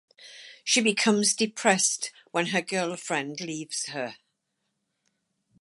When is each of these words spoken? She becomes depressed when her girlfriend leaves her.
She 0.63 0.81
becomes 0.81 1.35
depressed 1.35 2.11
when 2.31 2.47
her 2.47 2.61
girlfriend 2.63 3.39
leaves 3.39 3.85
her. 3.89 4.15